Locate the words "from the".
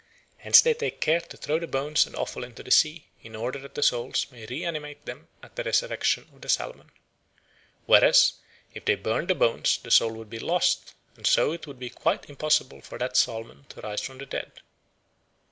14.01-14.25